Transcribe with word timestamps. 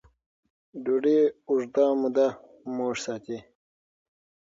ډوډۍ 0.83 1.17
اوږده 1.49 1.85
موده 2.01 2.27
موړ 2.75 2.93
ساتي. 3.05 3.37